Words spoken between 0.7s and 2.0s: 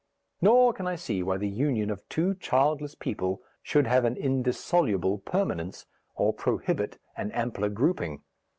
can I see why the union